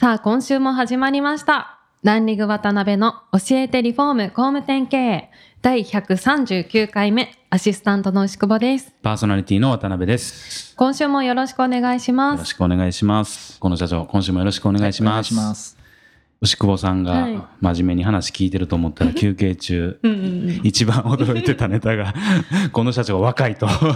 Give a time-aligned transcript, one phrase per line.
[0.00, 5.30] さあ今週も始まりましたランリング渡辺の教えてリフォーム工務店経営
[5.60, 10.76] 第139回目アシスタントの牛久保ですパーソナリティの渡辺です。
[10.76, 13.58] 今週もよろしくお願いしよろますしくお願いします。
[13.58, 15.10] この社長、今週もよろしくお願いします。
[15.10, 15.77] お願いします。
[16.40, 20.28] 牛久保さんはいが真面目に話聞いてると思ったら休憩中、うんうんうん
[20.62, 22.14] 一番驚いてたネタが、
[22.72, 23.68] この社長が若いと。
[23.68, 23.90] そう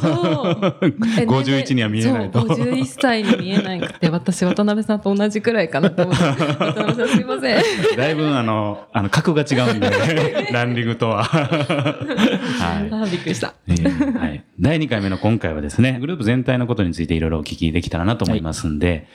[1.19, 6.35] え51には見えないとそう51歳に見えなくて私渡辺さんと同じくらいかなと思って渡
[6.83, 7.63] 辺さんすいません
[7.97, 9.91] だいぶあの、あの、格が違うんで、
[10.53, 11.25] ランリングとは。
[11.25, 13.11] はい。
[13.11, 14.45] びっくりしたえーはい。
[14.61, 19.07] 第2回目の今回はですね、グループ全体のことについていろいろお聞きできたらなと思いますんで、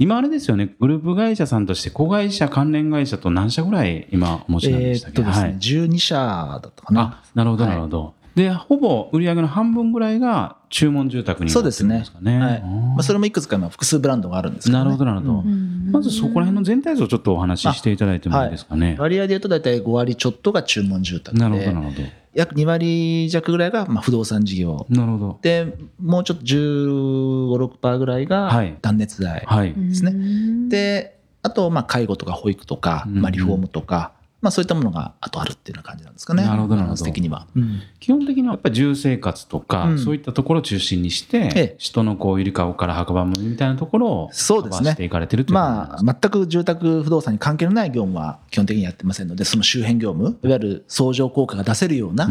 [0.00, 5.20] 今あれですよね、グループ会社さんとして子会社、関連会社と何社ぐらい今お持ちなんえでしたっけ？
[5.20, 5.58] ーっとですね、はい。
[5.58, 7.20] 12社だったかな。
[7.22, 8.14] あ、なるほど、はいなるほど。
[8.34, 11.96] で、ほぼ売り上げの半分ぐらいが注文住宅になってるそうですね？
[11.96, 12.38] んですかね。
[12.38, 12.62] はい。
[12.62, 14.84] うんまあ、それもいくつか今複数ブランドがあるんですけど、ね。
[14.84, 15.32] なるほど、なるほど。
[15.40, 18.96] うんまずそこら辺の全体像をちょっとお話ししていただいてもいいですかね？
[18.98, 22.02] 割合で言うと大体5割ちょっとが注文住宅で、なるほど、なるほど。
[22.34, 24.86] 約2割弱ぐらいがまあ不動産事業。
[24.88, 25.38] なるほど。
[25.42, 29.74] で、もうちょっと15、6%ぐらいはいが断熱材はい。
[29.74, 30.12] ですね。
[30.12, 36.44] ねで、あと、まあ、介護とか保育とか、うんまあ、リフォームとか、まあ、そういったものがあとあるっていうような感じなんですかね。
[36.44, 37.04] なるほどなるほど。
[37.04, 37.46] 的には。
[37.54, 37.80] うん。
[37.98, 41.48] 基本的にはやっぱり住生活とか、うんそういったところを中心にしええ。
[41.48, 44.92] て、人のこう、ゆりかごから運ばむみたいなところを、そうですね。
[44.92, 52.26] していかれてるというまあ、全く住宅不動産に関係のない業務は基本的にやってませんので、その周辺業務、いわゆる相乗効果が出せるような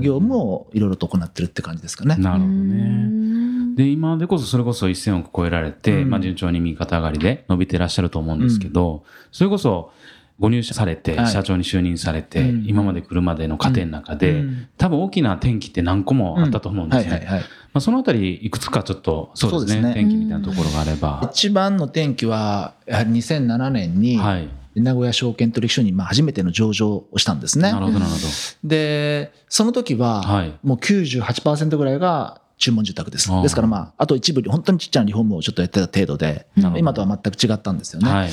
[0.00, 2.16] 業務をいろいろと行ってるって感じですかね。
[2.16, 3.74] なるほどね。
[3.76, 6.10] で、今でこそそれこそ1000億超えられて、うん。
[6.10, 9.92] まあ順調に右肩上がりで伸びてらっしゃると思うんですけど、それこそ
[10.38, 11.26] ご入社されて、はい。
[11.28, 12.64] 社長に就任されて、うん。
[12.66, 14.68] 今まで来るまでの過程の中で、うん。
[14.76, 17.26] 多分大きな転機って何個もあったと思うんですね。
[17.72, 21.20] まあ、そのあたり、いくつかちょっと、そうですね、転機みたいなところがあれば。
[21.32, 24.48] 一番の転機は、やはり2007年に、はい。
[24.74, 27.70] 名古屋証券取引所にまあ初めての上場をしたんですね。
[27.70, 27.78] な。
[27.78, 28.18] るほど、なるほ
[28.64, 30.52] で、その時は、はい。
[30.64, 38.06] もう98%ぐらいが注文住宅ですですからまあ、あと一部、本当にちっちゃなリフォームをちょっとやってた程度で今とは全く違ったんですよど。
[38.06, 38.12] ね。
[38.12, 38.30] はい。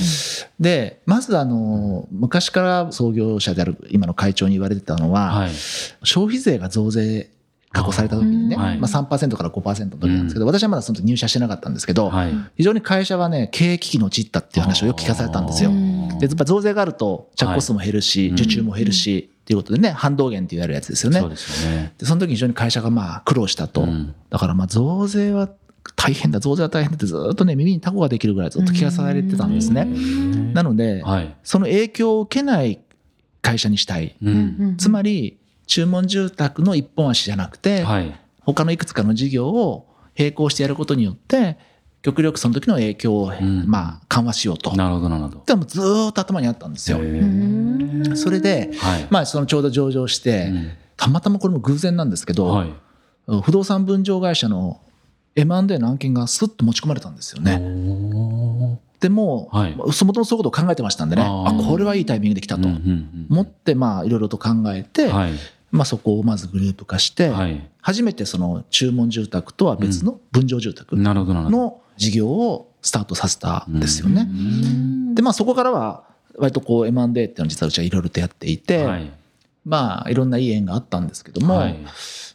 [0.58, 5.50] で、まずあの、昔から創業者である今の会長に言われてたのは、はい。
[6.04, 7.28] 消費税が増税
[7.72, 12.32] 確保された時にね、まあ、3%から5%の時なんですけど、私はまだその時入社してなかったんですけど、はい。
[12.56, 15.70] 非常に会社はね、経営危機に陥ったっていう話をよく聞かされたんですよ
[16.18, 21.18] で、やっぱ増税があると着コストも減るし、はい受注も減るし、っていうことでね、反動減って言われるやつですよね。
[21.18, 21.92] そうですよね。
[21.98, 23.82] で、その時に非常に会社がまあ苦労したと。
[23.82, 25.50] うんだからまあ増税は
[25.96, 29.84] 大変だ、増税は大変だってずっとね、耳にタコができるぐらいずっと聞かされてたんですね。
[30.54, 31.34] なので、はい。
[31.42, 32.80] その影響を受けない
[33.40, 34.16] 会社にしたい。
[34.22, 34.76] うん。
[34.78, 38.14] つまり、注文住宅の一本足じゃなくて、はい。
[38.40, 39.88] 他のいくつかの事業を
[40.18, 41.58] 並行してやることによって、
[42.02, 44.74] 極力その時の影響を、んまあ、緩和しようと。
[44.76, 45.42] なるほど、なるほど。
[45.46, 46.98] でもずーっと頭にあったんですよ
[48.16, 49.06] それで、はい。
[49.10, 52.72] まあ、そのちょうど上場して、うんたまたまこれも偶然なんですけど、はい。
[53.42, 54.80] 不動産分譲会社の
[55.34, 57.58] M&A の案件がスッと持ち込まれたんですよね。
[59.00, 65.32] でも、はいそもともそういうことを考えてましたんでね、あこれはいいタイミングで来たとうんうんうん思って、まあ、いろいろと考えて、はい。
[65.72, 67.68] まあ、そこをまずグループ化して、はい。
[67.80, 71.56] 初めてその注文住宅とは別の分譲住宅なるほど、なるほど。
[71.56, 74.22] の事業をスタートさせたんですよね。
[74.22, 76.04] うんで、まあ、そこからは、
[76.36, 79.10] 割とこう M&A っていうのは実はうちはいろいろとやっていて、はい。
[79.64, 81.74] まあ、いろんないい縁があったんですけども、はい。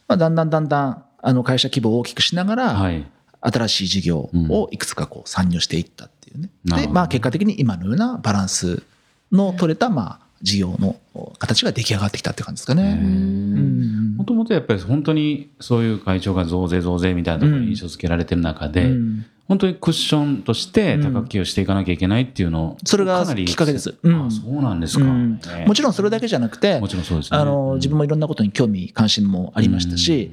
[0.06, 3.06] まあ、だんだんだんだん、あの会社規模を大きくしながら、はい。
[3.40, 6.50] 新しい事業をいくつかこう参入していったっていうね。
[6.64, 8.82] で、まあ結果的に今のようなバランス
[9.30, 10.96] の取れた、まあ事業の
[11.38, 12.98] 形が出来上がってきたって感じですかね。
[13.00, 23.94] うんもともとやっぱり本当にそういう会長が増税増税みたいなところに印象付けられてる中で、うん本当にクッションとして高木をしていかなきゃいけないっていうのを、それがきっかけです。
[24.02, 24.26] うん。
[24.26, 27.38] あそうなんですか、もちろんそれだけじゃなくても、ちろんそうですね。
[27.38, 30.30] あの、自分もいろんなことに興味関心もありましたし、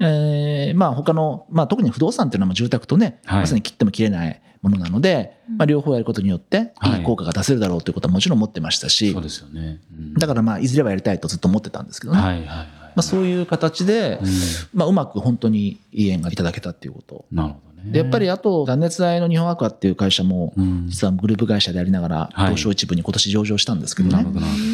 [0.00, 3.40] えーまあ他の、まあ特に不動産っていうのはまあ住宅とね、はい。
[3.42, 6.98] まさに切っても切れないものなので、まあ両方やることによってはい。
[6.98, 9.80] いい効果が出せるだろうということはもちろん持ってましたし、そうですよね。
[9.96, 10.14] うん。
[10.14, 12.20] だからまあいずれはやりたいとずっと思ってたんですけどね。
[12.20, 12.66] はいはいはい。
[12.96, 14.28] まあ、そういう形で、うん
[14.72, 17.26] まあ、うまく本当にいい縁がいただけたっていうこと。
[17.30, 17.92] なるほどね。
[17.92, 24.64] でやっぱりあと断熱材の日本アクアっていう会社もうん、実はグループ会社でありながらはい東証一部に今年上場したんですけどねなるほどなるほど。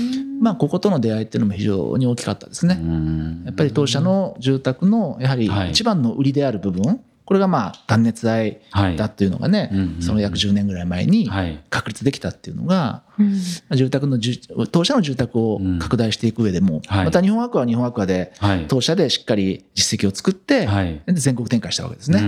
[0.41, 2.79] まあこことの出会いっていうのも非常に大きかったですね。
[2.81, 8.97] うんやっぱり当社の住宅のやはりはい一番の売りである部分、これがまあ断熱材はい。
[8.97, 9.71] だっていうのがね、
[10.01, 11.63] その約10年ぐらい前にはい。
[11.71, 13.33] 確立できたっていうのが、うん
[13.77, 17.05] 住宅のじゅ当社の住宅を拡大していく上でも、はい。
[17.05, 18.67] また日本アクアは日本アクアではい。
[18.69, 20.69] 当社でしっかり実績を作って、
[21.09, 22.21] 全国展開したわけですね。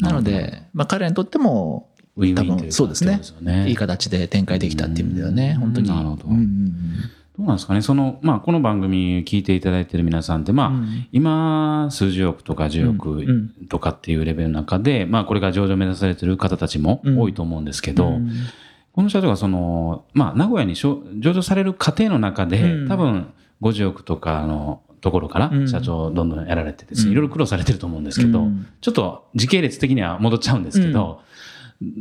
[0.00, 3.20] なので、まあ、彼らにとっても多分そうですね。
[3.68, 5.88] いい形で展開できたっていう意味ではね、本当に。
[5.88, 6.26] なるほど。
[6.28, 6.82] うんうん
[7.36, 11.08] どうなんですかね、その、まあ、この番組聞いていただいている皆さんって、まあ、うん。
[11.10, 12.96] 今、数十億とか10うん。
[12.96, 13.22] 億
[13.68, 18.30] とかっていうレベルの中で、まあ、これから上場を目指されている方たちも多いと思うんですけど、うん。
[18.92, 22.88] この社長がその、まあ、名古屋に上場される過程の中で、うん。
[22.88, 23.26] 多分、
[23.62, 25.68] 50億とかのところからうん。
[25.68, 27.12] 社長をどんどんやられてですね、うん。
[27.14, 28.68] いろいろ苦労されてると思うんですけど、うん。
[28.80, 31.20] ちょっと時系列的には戻っちゃうんですけど、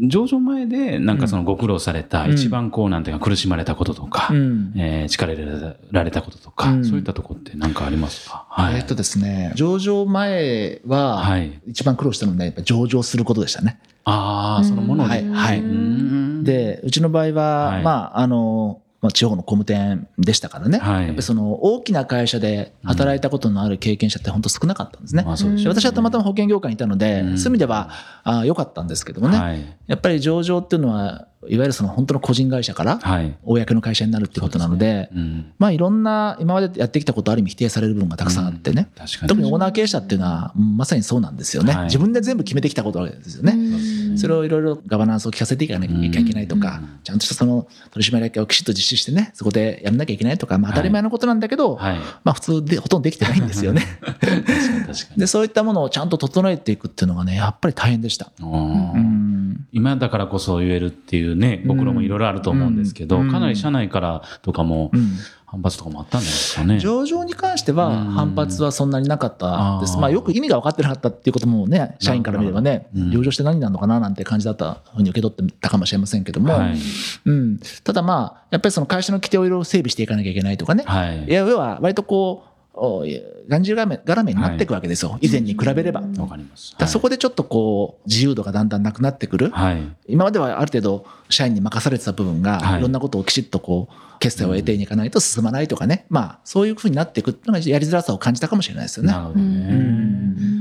[0.07, 2.31] 上場前でなんかそのご苦労された、うん。
[2.33, 4.73] 一番こうなんていうか苦しまれたこととか、うん。
[4.77, 6.85] えー力入れられたこととか、うん。
[6.85, 8.45] そういったところって何かありますか？
[8.49, 8.75] はい。
[8.75, 11.59] えっとですね、上場前は、はい。
[11.67, 13.79] 一番苦労したのは、ね、やっぱ上場することでしたね。
[14.05, 15.09] ああ、そのもので。
[15.09, 15.29] はい。
[15.29, 15.59] はい。
[15.59, 17.83] うん、で、うちの場合は、はい。
[17.83, 21.07] まあ、あの、まあ、地方の工務店でしたからね、はい。
[21.07, 25.25] やっぱりその大きな会社で働いたことのある経験者って本当少なかったんですね。
[25.27, 25.81] うでしょうね。
[25.81, 27.37] 私はたまたま保険業界にいたので、うん。
[27.37, 27.89] そういう意味では
[28.23, 29.77] あ良かったんですけどもね、はい。
[29.87, 33.35] やっぱり上場っていうのは、いわゆるその本当の個人会社からはい。
[33.43, 35.53] 公の会社になるっていうことなので、うん。
[35.59, 38.89] まあいろんな今までやってきたことある意味否定される部分がたくさんあってね。
[39.27, 44.17] 特にオーナー経営者っていうのはうんまさにそうなんですよね、はい自分で全部決めてきたことですよね。
[44.17, 51.97] それをいろいろガバナンスを聞かせていかなきゃいけないとか、うんちゃんとしたその取締役をきちっと実施してね、そこでやらなきゃいけないとか、まあ当たり前のことなんだけど、はい。
[52.23, 53.83] まあ普通でほとんどできてないんですよね。
[55.17, 58.31] で、そういったものをちゃんと整えていくっていうのがね、やっぱり大変でした。
[58.41, 59.22] うん。
[59.71, 63.31] 今だからこそ言えるっていうね、僕らもいろいろあると思うんですけど、うん。
[63.31, 65.11] かなり社内からとかもうん。
[65.53, 66.79] 反発とかもあったんですかね。
[66.79, 67.95] 上場に関してはうん。
[68.05, 69.97] 反発はそんなになかったです。
[69.97, 76.77] まあよく意味が分かってなかったっていうこともね、社員から見ればねうん、上場して何になるのかななんて感じだったふうに受け取ってたかもしれませんけども、はい。
[77.25, 81.25] うん、ただまあ、やっぱりその会社の規定をいろいろ整備していかなきゃいけないとかね、はい。
[81.25, 86.01] いや要は割とこう、がんじがらめになっていくわけですよ、以前に比べれば。
[86.01, 86.75] わかります。
[86.77, 89.51] らそこでちょっとこう、自由度がだんだんなくなってくる。
[89.51, 89.81] はい。
[90.07, 99.19] 今まではある程度社員に任されてた部分が、はいいろんなことをきちっとこう、決済を得ていかないと進まないとかね、まあ、そういうふうになっていくっていうのがやりづらさを感じたかもしれないですよねな。
[99.19, 100.13] るほどね。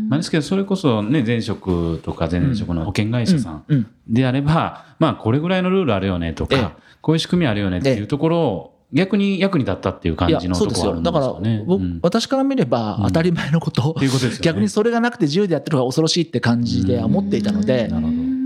[0.09, 10.57] まあ、ですけど、それこそね、前職とか前々職の保険会社さんうんであれば、まあ、これぐらいのルールあるよねとええか、こういう仕組みあるよねっていうところを、逆に役に立ったっていう感じの。
[10.57, 11.65] ところあるんでだからすよね。
[11.67, 17.91] 僕うん私から見れば当たり前のこと、うことですよね逆にそれがなくて自由でやってる方が恐ろしいって感じで思っていたので。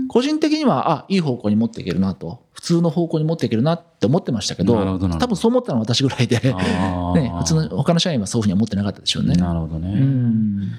[0.09, 6.53] 個人的には、あ、いい方向に持っていけるなと、普通の方向に持っていけるなって思ってましたけど、ど多分そう思ったのは私ぐらいで、ね、
[7.39, 9.35] 普通の他の社員はそういうふうには思ってなかったでしょうね。
[9.35, 9.89] なるほどね。
[9.89, 10.71] うん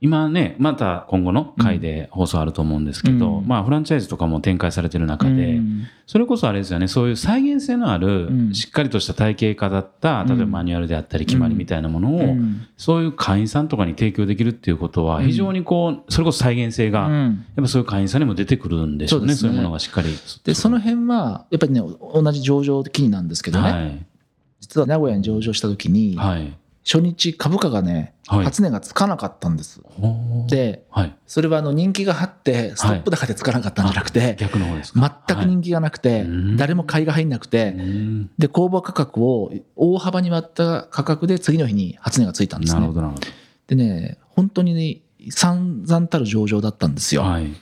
[0.00, 3.48] 今ね、また今後の回で放送あると思うんですけど、うん。
[3.48, 5.88] まあフランチャイズとかも展開されてる中で、うん。
[6.06, 8.54] それこそあれですよね、そういう再現性のあうる、ん。
[8.54, 12.66] しっかりとした体系化だった、例えばマニュアルであったり決まりみたいなものを、うん。
[12.76, 20.10] そういう会員さんとかに提供できるっていうことは、非常にこう、それこそ再現性が、やっうんぱそういう会員さんにも出てくるんでしょうね、そういうものがしっかり。
[20.44, 24.06] で、その辺は、やっぱりね、同じ上場期になんですけどね、はい。
[24.60, 26.56] 実は名古屋に上場した時に、はい。
[26.90, 29.82] 初日株価がね、はい初値がつかなかったんです。
[30.48, 31.16] で、はい。
[31.26, 35.20] それはあの人気があって、ストップ高でつかなかったんじゃなくて、逆の方ですか。
[35.26, 42.80] 全く人気がなくて、うん誰も買いが入んなくて、うんで、公募価格を大幅に割った価格で次の日に初値がついたんですね。
[42.80, 43.20] なるほど、なるほ
[43.66, 47.22] でね、本当にね、散々たる上場だったんですど。
[47.22, 47.28] よ。
[47.28, 47.52] はい。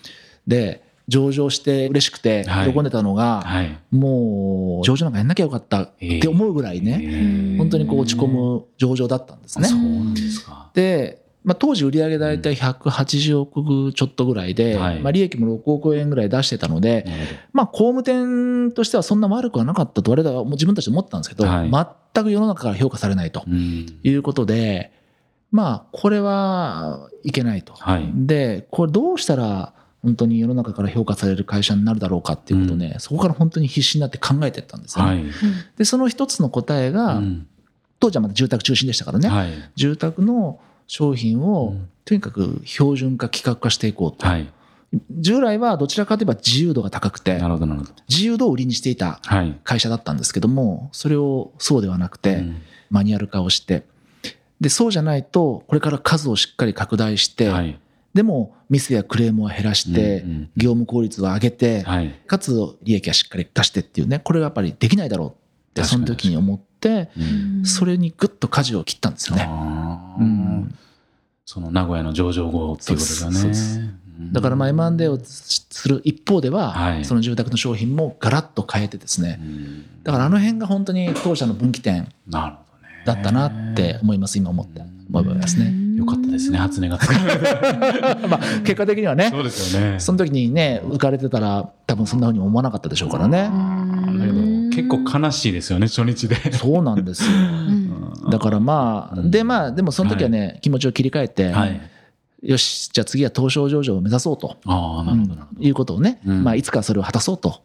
[0.47, 3.79] で、上場して嬉しくてはい喜んでたのが、はい。
[3.91, 9.79] もう上場なんかやんなきゃよかったって思うぐらいね、ね本当にこう落ち込む上場だったんですねそう。
[9.79, 10.71] なんですか。
[10.75, 17.07] で、まあ、当時売上大体180億ちょっとぐらいで、はいまあ、利益も6億円ぐらい出してたので、
[17.53, 24.01] まあ、工務店としてはそんな悪くはなかったと我々はもう自分たちで思ってたんですけど、はい全く世の中から評価されないとうん。
[24.03, 24.91] いうことで、
[25.53, 27.75] まあ、これはいけないと。
[27.75, 28.11] はい。
[28.15, 29.75] で、これどうしたら
[30.07, 35.11] 本当に世の中から評価される会社になるだろうかっていうことをね、そこから本当に必死になって考えていったんですよね。
[35.11, 35.25] はい。
[35.77, 37.49] で、その一つの答えが、うん
[37.99, 39.49] 当時はまだ住宅中心でしたからね、はい。
[39.75, 44.27] 住宅の商品をうんとにかく標準化、規格化していこうと。
[44.27, 44.53] はい。
[45.11, 47.41] 従来はどちらかといえば自由度が高くて。
[48.09, 49.59] 自由度を売りにしていたはい。
[49.65, 52.57] 会社だったんですけども、それをそうではなくて、うん
[52.91, 53.85] マニュアル化をして、
[54.61, 57.81] でそうじゃないとこれから数をしっかり拡大して、はい。
[58.17, 60.25] でもミスやクレームを減らして、
[60.57, 62.11] 業務効率を上げて、はい。
[62.27, 62.51] かつ
[62.83, 65.33] 利益はしっかり出してっていうねこれがやっぱりできないだろうっ
[65.75, 67.67] てその時に思ってうん。
[67.67, 69.47] それにぐっと舵を切ったんですよね。
[70.19, 70.75] うん。
[71.45, 73.97] その名古屋の上場後っていうことがね。
[74.33, 77.05] だからまあ M&A をする一方では、はい。
[77.05, 79.39] その住宅の商品もガラッと変えてですね。
[79.43, 80.03] うん。
[80.03, 82.09] だからあの辺が本当に当社の分岐点。
[83.05, 84.81] だったなって思います今思って
[85.11, 85.86] 思いますね。
[86.07, 86.99] よかったですね、初音が。
[88.29, 90.01] まあ結果的にはねそうですよね。
[90.01, 93.51] その時にね浮かれてたら多分そんなふうに思わなかったでしょうからね。
[94.19, 96.37] だけど結構悲しいですよね、初日で。
[96.53, 97.31] そうなんですよ。
[98.31, 101.81] だからまあ、うんでまあでもその時はね、気持ちを切り替えて、はい。
[102.43, 107.61] よしじゃあ次は東証上場を目指そうと、ああ、なるほど、なるほうんいうことをね、うんまあいつかそれを果たそうと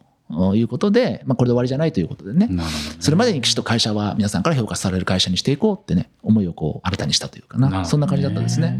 [0.54, 2.54] いうことで、まあこれで終わりじゃないということでね、ど。
[2.54, 8.78] なるほどねそれまでにきちっと会社は皆さんから評価される会社にしていこうってね、思いをこう新たにしたというかな、ねそんな感じだったですね。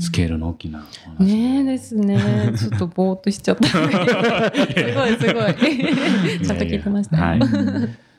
[0.00, 0.84] スケールの大きな。
[1.18, 2.52] ねえですね。
[2.58, 3.68] ちょっとぼーっとしちゃった。
[3.68, 5.54] すごいすごい。
[6.44, 7.16] ちゃんと聞いてました。
[7.16, 7.40] はい。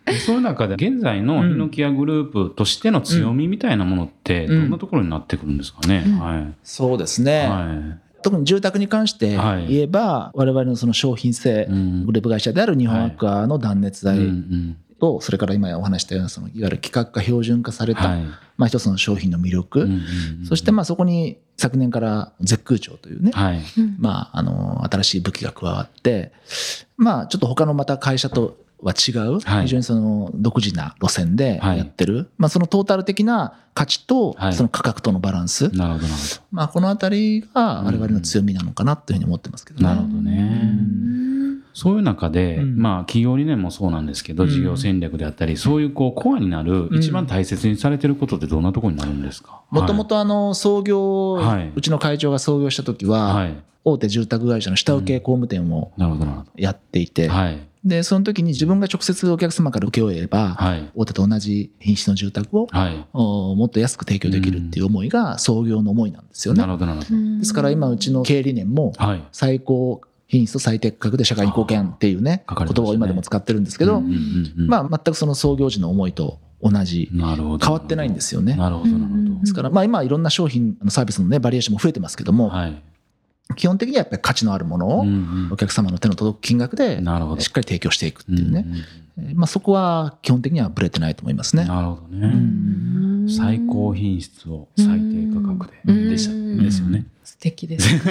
[0.06, 6.04] でそういう中で現在のヒノキアグループとしての強みみたいなものってどんなところになってくるんですかね？
[6.06, 6.54] うんはい。
[6.64, 9.68] そうですね、は特に住宅に関してはい。
[9.68, 11.64] 言えば、我々のその商品性い。
[11.66, 12.06] う、ん。
[12.08, 14.78] グループ会社である日本アクアの断熱材うんうん。
[15.00, 18.24] と、それから今お話したようなそのいわゆる規格化標準化された、はい。
[18.58, 19.94] まあ、一つの商品の魅力、うんうん
[20.40, 23.32] うんそしてまあそこに昨年から絶空調というね、
[24.00, 26.32] まあ、あの新しい武器が加わって、
[26.98, 29.64] まあ、ちょっと他のまた会社とは違う、はい。
[29.64, 31.78] 非常にその独自な路線ではい。
[31.78, 34.54] やってる、まあ、そのトータル的な価値とはい。
[34.54, 39.86] その価格とのバランス、なるほど、なるほまあ、このあたりが我々の強みなのかなというふうに思ってますけどね。
[39.86, 40.62] なるほどね。
[41.60, 41.66] ど。
[41.74, 42.78] そういう中で、うん。
[42.78, 44.50] まあ企業理念もそうなんですけど、うん。
[44.50, 46.98] 事業戦略であったり、そういうこうコアになる、うん。
[46.98, 49.62] 一番大切にされてることってどんなところになるんですか？
[49.72, 51.72] もともとあの創業、はい。
[51.76, 53.56] うちの会長が創業した時は、はい。
[53.84, 57.34] 大手住宅会社の下請け工務店をなるほど、なるほやっていて、ど。
[57.34, 57.60] はい。
[57.86, 60.92] でその時に自分が直接お客様から請け負えば、はい。
[60.96, 63.06] 大手と同じ品質の住宅をはい。
[63.14, 66.66] おもっと安く提供できるっていう思いが創業の思いなんですよねな。
[66.66, 67.40] るほど、なるほど。
[67.40, 69.24] ですから今うちの経営理念もはい。
[69.32, 74.02] 最高品質と最適価格で社会に貢献っていうね言葉を今でも使ってるんですけど、
[74.58, 77.66] まあ全くその創業時の思いと同じなるほど。
[77.66, 78.56] 変わってないんですよね。
[78.56, 79.40] なるほど、なるほど。
[79.42, 82.82] ですからまあ今いろんな商品サービスのねバリエーションも増えてますけども、はい。
[83.56, 86.98] 基本的にはやっぱり価値のあるものをうんお客様の手の届く金額で。
[86.98, 91.64] しっかり提供していくっていうね、んんえーまあそこは基本的にはブレてないと思いますね。
[91.66, 92.28] なるほどうね。
[92.28, 95.80] ん最高品質を最低価格で。
[95.86, 97.06] うんでしたうんですよね。
[97.24, 98.02] 素敵ですね。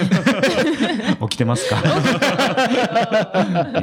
[1.21, 1.79] 起きてますか？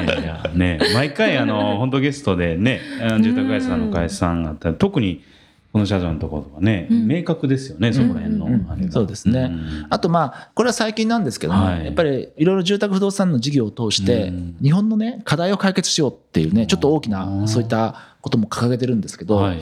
[0.02, 5.22] いやいやね毎回あの本当ゲストでねあの住宅会社さんの会社さんがあったら特に
[5.72, 7.06] この社長のところとかね、うん。
[7.06, 8.54] 明確ですよねそこら辺のうん。
[8.54, 8.92] うんあれが。
[8.92, 9.46] そうですね。
[9.46, 9.86] ん。
[9.88, 11.84] あとまあこれは最近なんですけども、はい。
[11.86, 14.56] やっぱりいろいろ住宅不動産の事業を通してうん。
[14.62, 19.60] 日本のね課題を解決しようっていうねちょっと大きうなんそういったことも掲げてるんですけど、はい。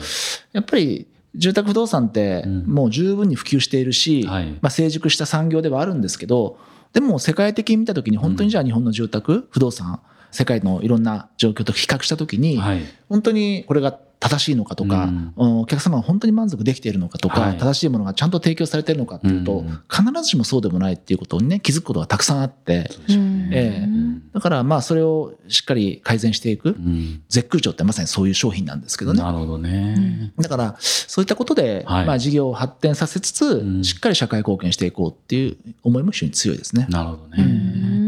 [0.51, 2.63] やっぱり住宅不動産ってうん。
[2.65, 4.51] もう十分に普及しているし、はい。
[4.61, 6.59] まあ、成熟した産業ではあるんですけど
[6.91, 10.01] でも世界的に見た時に本当にじゃあ日本の住宅不動産
[10.31, 12.81] 世界のいろんな状況と比較した時にはい。
[13.07, 15.59] 本当にこれが正しいのかとか、うん。
[15.61, 17.57] お客様が本当に満足できているのかとか、はい。
[17.57, 19.81] 正しいものがちゃんと提供されているのかっていうと、うん。
[19.89, 23.49] 必ずしもそうでもないっていうことにね気づくことがたくさんあってね。
[23.51, 23.89] ええ。
[24.31, 27.23] だからまあそれをしっかり改善していくうん。
[27.29, 29.23] 絶空調ってまさにそういう商品なんですけどね。
[29.23, 32.05] なるほどね、だからそういったことで、はい。
[32.05, 33.83] まあ、事業を発展させつつ、ん。
[33.83, 36.85] しっかり社会貢献していこうっていう思いも非常に強いですね。
[36.89, 38.00] なるほどね、うん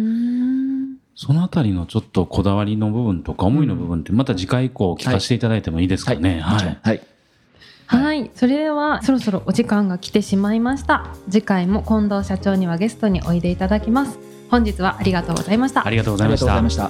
[1.16, 6.42] そのあたりのちょっとこだわりの部分とか思いの部分ってまた次回以降聞かせていただいてもいいですかね？
[6.42, 7.02] もちろんはい
[7.86, 11.14] はい、それではそろそろお時間が来てしまいました。
[11.30, 14.18] 次回も近藤社長にはゲストにおいでいただきます。
[14.50, 15.90] 本日はありがとうございましたあ。
[15.90, 16.90] りがとうございましたした。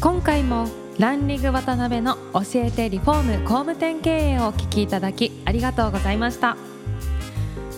[0.00, 0.66] 今回も
[0.98, 6.56] ランリング渡辺の教えてリフォーム工務店経営をお聞きいただきありがとうございました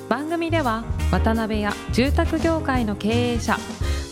[0.08, 3.58] 番組では渡辺や住宅業界の経営者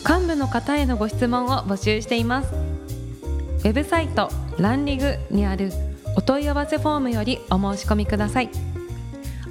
[0.07, 2.53] 幹部の方へのご質問を募集しています。
[2.53, 5.71] ウェブサイトランリグにある
[6.15, 8.49] お問い合わせフォームよりお申し込みください。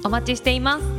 [0.03, 0.98] お待ちしています。